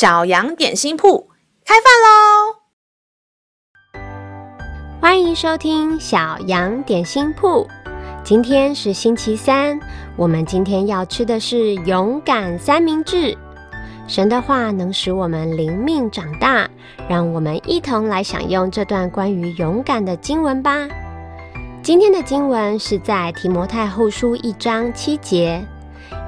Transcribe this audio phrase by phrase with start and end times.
[0.00, 1.28] 小羊点心铺
[1.62, 2.56] 开饭喽！
[4.98, 7.68] 欢迎收听小羊点心铺。
[8.24, 9.78] 今天是星期三，
[10.16, 13.36] 我们今天要吃的是勇敢三明治。
[14.08, 16.66] 神的话能使我们灵命长大，
[17.06, 20.88] 让我们一同来享用这段关于勇敢的经文吧。
[21.82, 25.62] 今天的经文是在提摩太后书一章七节。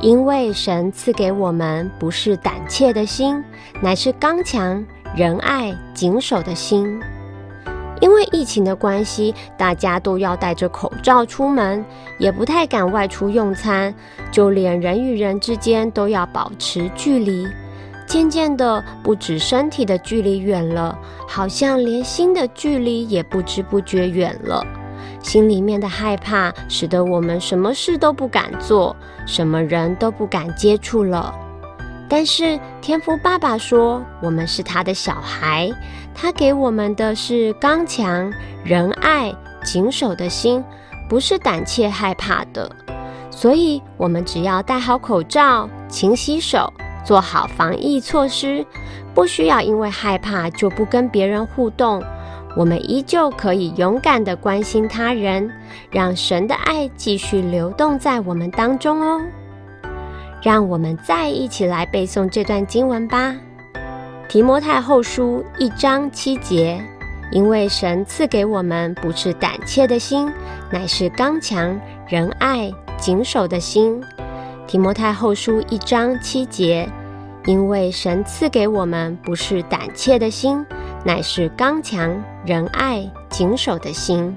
[0.01, 3.43] 因为神赐给我们不是胆怯的心，
[3.81, 4.85] 乃是刚强、
[5.17, 7.01] 仁爱、谨守的心。
[8.01, 11.85] 因为疫情的关系，大家都要戴着口罩出门，
[12.19, 13.95] 也不太敢外出用餐，
[14.33, 17.47] 就连人与人之间都要保持距离。
[18.05, 24.67] 渐渐的，不止身体的距离远了，好像连心的距离也不知不觉远了。
[25.23, 28.95] 心里面的害怕，使得我们什么事都不敢做，
[29.27, 31.35] 什么人都不敢接触了。
[32.09, 35.73] 但是天父爸爸说，我们是他的小孩，
[36.15, 38.31] 他给我们的是刚强、
[38.63, 40.63] 仁爱、谨守的心，
[41.09, 42.71] 不是胆怯害怕的。
[43.31, 46.71] 所以，我们只要戴好口罩、勤洗手，
[47.03, 48.67] 做好防疫措施，
[49.15, 52.03] 不需要因为害怕就不跟别人互动。
[52.55, 55.51] 我们依旧可以勇敢地关心他人，
[55.91, 59.21] 让神的爱继续流动在我们当中哦。
[60.43, 63.35] 让我们再一起来背诵这段经文吧，
[64.29, 66.83] 《提摩太后书》一章七节：
[67.31, 70.29] 因为神赐给我们不是胆怯的心，
[70.71, 73.99] 乃是刚强、仁爱、谨守的心。
[74.67, 76.89] 《提摩太后书》一章七节：
[77.47, 80.67] 因为神赐给我们不是胆怯的心。
[81.05, 84.37] 乃是刚强、仁爱、谨守的心，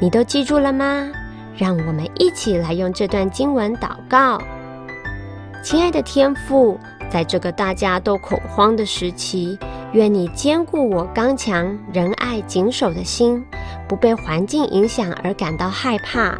[0.00, 1.10] 你都记住了吗？
[1.56, 4.40] 让我们一起来用这段经文祷告。
[5.64, 6.78] 亲爱的天父，
[7.10, 9.58] 在这个大家都恐慌的时期，
[9.92, 13.44] 愿你坚固我刚强、仁爱、谨守的心，
[13.88, 16.38] 不被环境影响而感到害怕，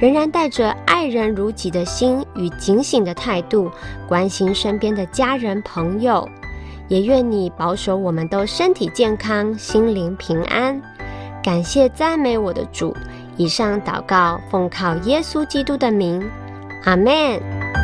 [0.00, 3.68] 仍然带着爱人如己的心与警醒的态度，
[4.06, 6.28] 关心身边的家人朋友。
[6.90, 10.78] 也愿你保守我们都身体健康、心灵平安。
[11.40, 12.94] 感谢赞美我的主。
[13.36, 16.22] 以上祷告奉靠耶稣基督的名，
[16.84, 17.79] 阿门。